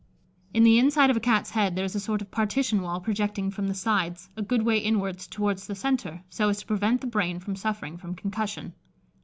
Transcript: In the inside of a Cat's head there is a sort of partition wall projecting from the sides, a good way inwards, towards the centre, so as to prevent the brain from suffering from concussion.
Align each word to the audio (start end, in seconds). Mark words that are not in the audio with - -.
In 0.51 0.63
the 0.63 0.79
inside 0.79 1.11
of 1.11 1.15
a 1.15 1.19
Cat's 1.19 1.51
head 1.51 1.75
there 1.75 1.85
is 1.85 1.93
a 1.93 1.99
sort 1.99 2.23
of 2.23 2.31
partition 2.31 2.81
wall 2.81 2.99
projecting 2.99 3.51
from 3.51 3.67
the 3.67 3.75
sides, 3.75 4.29
a 4.35 4.41
good 4.41 4.63
way 4.63 4.79
inwards, 4.79 5.27
towards 5.27 5.67
the 5.67 5.75
centre, 5.75 6.23
so 6.27 6.49
as 6.49 6.57
to 6.61 6.65
prevent 6.65 7.01
the 7.01 7.05
brain 7.05 7.37
from 7.39 7.55
suffering 7.55 7.97
from 7.97 8.15
concussion. 8.15 8.73